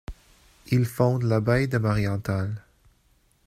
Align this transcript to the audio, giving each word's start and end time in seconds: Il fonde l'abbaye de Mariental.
Il 0.71 0.85
fonde 0.85 1.21
l'abbaye 1.21 1.67
de 1.67 1.77
Mariental. 1.77 2.63